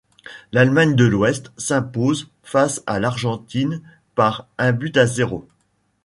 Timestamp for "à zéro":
4.97-5.47